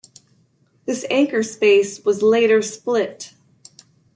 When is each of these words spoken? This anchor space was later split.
This 0.87 1.05
anchor 1.11 1.43
space 1.43 2.03
was 2.03 2.23
later 2.23 2.63
split. 2.63 3.35